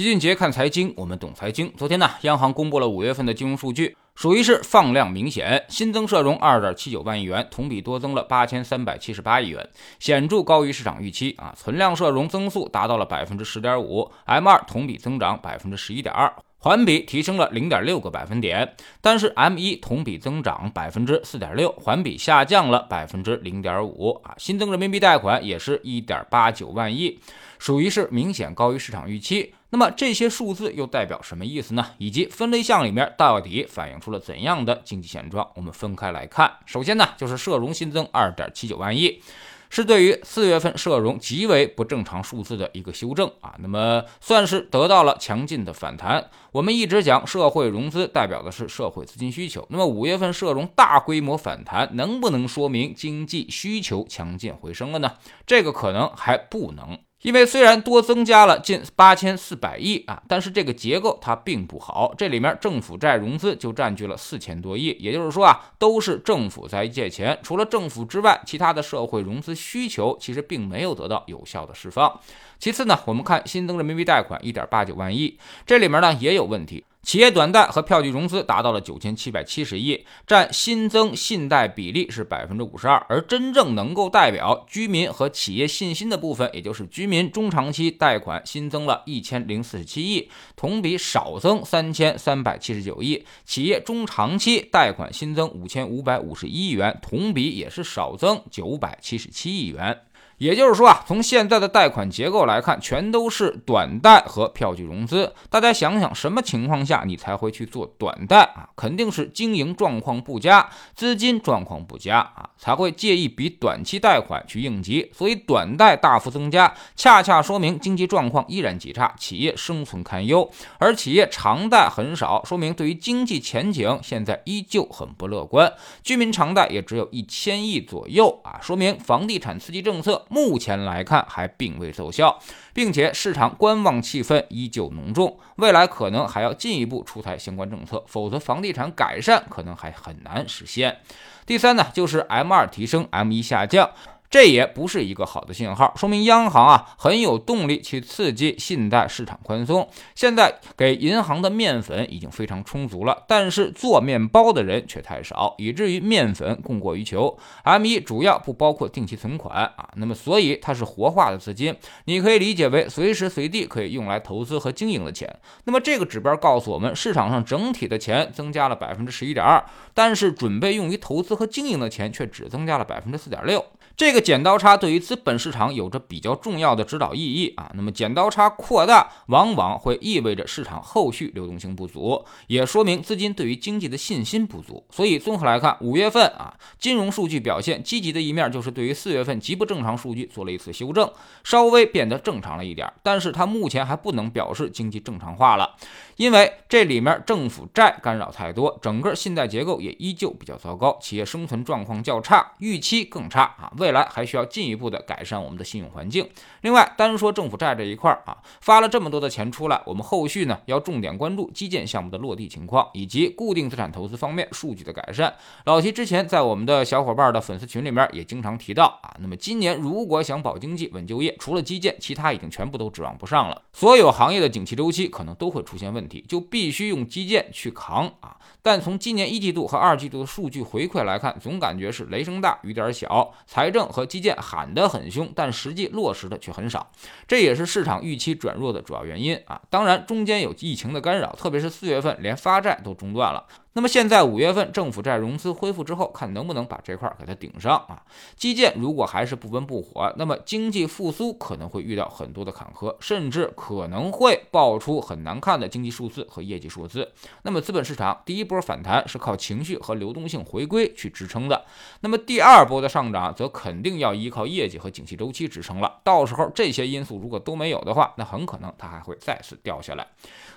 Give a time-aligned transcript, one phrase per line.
[0.00, 1.70] 齐俊杰看财经，我们懂财经。
[1.76, 9.68] 昨天呢，央行公布了五月份的金融数据，属于是放量明显，新增社融二点七九万亿元，同比多增了八千三百七十八亿元，
[9.98, 11.52] 显著高于市场预期啊。
[11.54, 16.32] 存量社融增速达到了百分之十点五，M 二同比增长百分之十一点二。
[16.62, 24.34] 环比提升了零点六个百分点，但是 M 一同比增长百分之四点六，环比下降了百分之零点五啊。
[24.36, 27.18] 新增人民币贷款也是一点八九万亿，
[27.58, 29.54] 属于是明显高于市场预期。
[29.70, 31.86] 那么这些数字又代表什么意思呢？
[31.96, 35.48] 以及分类项里面到底反映出了怎样的经济现状？
[35.54, 36.52] 我们分开来看。
[36.66, 39.22] 首先呢，就是社融新增二点七九万亿。
[39.70, 46.28] 是对于四月份社融极为不正常数字的一个修正啊，那么算是得到了强劲的反弹。
[46.52, 55.12] 我们一直讲社会融资代表的是社会资金需求，那么五月份社融大规模反弹，能不能说明经济需求强劲回升了呢？
[55.46, 56.98] 这个可能还不能。
[57.22, 72.18] 因为虽然多增加了近八千四百亿啊，但是这个结构它并不好，这里面政府债融资就占据了四千多亿，也就是说啊，都是政府在借钱，除了政府之外，其他的社会融资需求其实并没有得到有效的释放。
[72.60, 76.84] 其次呢，我们看新增人民币贷款一点八九万亿，这里面呢也有问题。
[77.02, 100.02] 企业短贷和票据融资达到了九千七百七十亿，占新增信贷比例是百分之五十二，而真正能够代表居民和企业信心的部分，也就是居民中长期贷款新增了一千零四十七亿，同比少增三千三百七十九亿；企业中长期贷款新增五千五百五十一亿元，同比也是少增九百七十七亿元。
[100.40, 105.34] 也就是说啊，从现在的贷款结构来看，全都是短贷和票据融资。
[105.50, 108.70] 大家想想，什么情况下你才会去做短贷啊？
[108.74, 115.10] 肯定是经营状况不佳、资金状况不佳啊，才会借一笔短期贷款去应急。
[115.14, 120.50] 所以短贷大幅增加，恰恰说明经济状况依然极差，企业生存堪忧。
[120.78, 125.70] 而企业长贷很少，说明对于经济前景现在依旧很不乐观。
[126.02, 130.24] 居民长贷也只有一千亿左右啊，说明房地产刺激政策。
[130.30, 132.38] 目前来看还并未奏效，
[132.72, 140.98] 并且市场观望气氛依旧浓重，未来可能还要进一步出台相关政策，否则房地产改善可能还很难实现。
[141.44, 143.90] 第三呢，就是 M 二提升，M 一下降。
[144.30, 149.88] 这也不是一个好的信号，说明央行啊很有动力去刺激信贷市场宽松。
[150.14, 157.36] 现在给银行的面粉已经非常充足了，但是做面包的人却太少，以至于面粉供过于求。
[157.64, 161.74] M 一主要不包括定期存款啊，那么所以它是活化的资金，
[162.04, 165.28] 你可以理解为随时随地可以用来投资和经营的钱。
[165.64, 169.60] 那么这个指标告诉我们，市场上整体的钱增加了百分之十一点二，
[169.92, 173.64] 但是准备用于投资和经营的钱却只增加了百分之四点六。
[173.96, 177.70] 这个剪刀差对于资本市场有着比较重要的指导意义啊。
[177.74, 184.84] 那么剪刀差扩大，往往会意味着市场后续流动性不足，也说明资金对于经济的信心不足。
[184.90, 191.10] 所以综合来看，五月份啊，金融数据表现积极的一面就是对于四月份极不正常数据做了一次修正，
[191.44, 192.92] 稍微变得正常了一点。
[193.02, 195.76] 但是它目前还不能表示经济正常化了，
[196.16, 203.72] 因为这里面政府债干扰太多，整个信贷结构也依旧比较糟糕，企业生存状况较差，预期更差啊。
[203.78, 206.28] 未来还需要进一步的改善我们的信用环境。
[206.62, 215.34] 另外，单说政府债这一块儿啊，发了这么多的钱出来，我们后续呢要重点关注基建项目的落地情况，以及固定资产投资方面数据的改善。
[215.64, 223.60] 老齐之前在我们的小伙伴的粉丝群里面也经常提到啊，那么今年如果想保经济、稳就业，除了基建，其他已经全部都指望不上了。
[223.72, 228.36] 所有行业的景气周期可能都会出现问题，就必须用基建去扛啊。
[228.62, 233.80] 但从今年一季度和二季度的数据回馈来看，总感觉是雷声大雨点小，财政。
[233.90, 236.90] 和基建喊得很凶，但实际落实的却很少，
[237.26, 239.60] 这也是市场预期转弱的主要原因啊。
[239.70, 243.46] 当然，中间有疫情的干扰，特别是四月份连发债都中断了。
[243.72, 248.02] 那么现在五月份政府债融资恢复之后，看能不能把这块给它顶上啊？
[248.36, 257.12] 基建如果还是不温不火，那么经济复苏可能会遇到很多的坎坷，甚至可能会爆出很难看的经济数字和业绩数字。
[257.42, 261.64] 那么资本市场第一波反弹是靠情绪和流动性回归去支撑的，
[262.00, 266.00] 那么第二波的上涨则肯定要依靠业绩和景气周期支撑了。
[266.02, 270.04] 到时候这些因素如果都没有的话，那很可能它还会再次掉下来。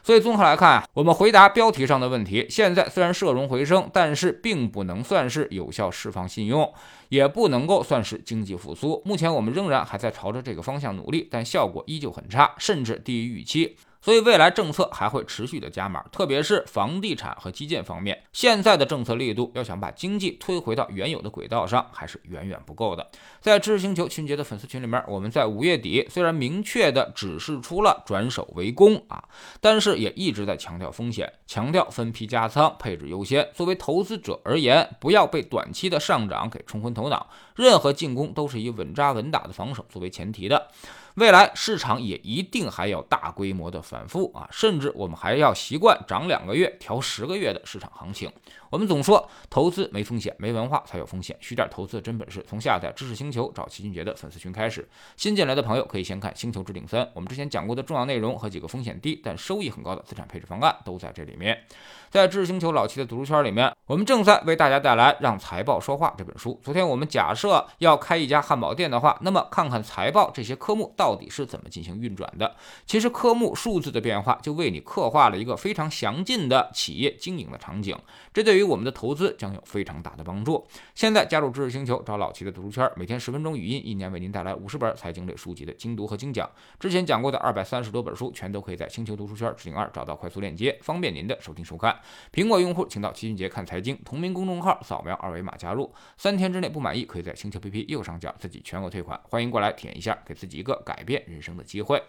[0.01, 6.73] 所以综合来看啊，我们回答标题上的问题，现在虽虽然社融回升，但是并不能算是有效释放信用，
[7.09, 9.01] 也不能够算是经济复苏。
[9.03, 13.75] 目前我们仍然还在朝着这个方向努力，但效果依旧很差，甚至低于预期。
[14.03, 23.09] 所以未来政策还会持续的加码，特别是房地产和基建方面，现在的政策力度要想把经济推回到原有的轨道上，还是远远不够的。
[23.39, 29.23] 在知识星球群杰的粉丝群里面，我们在五月底虽然明确的指示出了转守为攻啊，
[29.61, 33.49] 但是也一直在强调风险，强调分批加仓，配置优先。
[33.53, 40.67] 作为投资者而言，不要被短期的上涨给冲昏头脑，任何进攻都是以稳扎稳打的防守作为前提的。
[41.15, 48.31] 未来市场也一定还要大规模的反复啊，甚至我们还要习惯涨两个月调十个月的市场行情。
[48.71, 51.37] 我们总说投资没风险，没文化才有风险。
[51.39, 54.89] 学点投资的真本事，从下载知识星球找齐俊杰的粉丝群开始。
[55.15, 61.63] 新进来的朋友可以先看《星球置顶三》，我们之前讲过的重要内容和几个风险低但收益很高的资产配置方案都在这里面。
[62.09, 66.59] 在知识星球老齐的读书圈里面，我们正在为大家带来《让财报说话》这本书。
[66.63, 72.55] 昨天我们假设要开一家汉堡店的话，那么看看财报这些科目到底是怎么进行运转的。
[72.85, 77.93] 其实科目数字的变化就为你刻画了一个非常详尽的企业经营的场景，
[78.33, 80.65] 这对于我们的投资将有非常大的帮助。
[80.95, 86.49] 现在加入知识星球，找老齐的读书圈，每天十分钟语音，一年为您带来五十本财经类书籍的精读和精讲。
[86.79, 91.99] 之前讲过的二百三十多本书，全都可以在星球读书圈置顶二找到快速链接，方便您的收听收看。
[92.31, 95.93] 苹果用户请到齐俊杰看财经同名公众号，扫描二维码加入。
[96.17, 99.19] 三天之内不满意，可以在星球 APP 右上角自己全额退款。
[99.29, 102.01] 欢迎过来体验一下，给自己一个感改变人生的机会。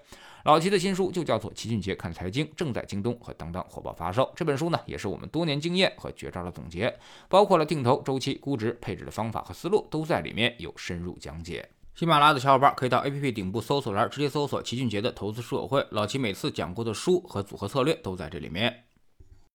[0.45, 4.31] 老齐的新书就叫做《齐俊杰看财经》，正在京东和当当火爆发售。
[4.37, 6.95] 这本书呢，也是我们多年经验和绝招的总结，
[7.31, 11.67] 包括了定投、周期、估值、配置的方法和思路，都在里面有深入讲解。
[11.95, 18.85] 喜马拉雅的小伙伴可以到 APP 顶部搜索栏直接搜索齐俊杰的投资书友会，老齐每次讲过的书和组合策略都在这里面。